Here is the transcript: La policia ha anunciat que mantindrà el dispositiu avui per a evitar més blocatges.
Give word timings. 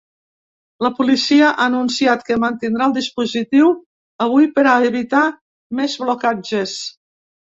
La 0.85 0.89
policia 0.99 1.49
ha 1.49 1.65
anunciat 1.65 2.23
que 2.29 2.37
mantindrà 2.43 2.87
el 2.91 2.95
dispositiu 2.95 3.69
avui 4.27 4.49
per 4.55 4.65
a 4.71 4.75
evitar 4.89 5.23
més 5.81 5.99
blocatges. 6.05 6.77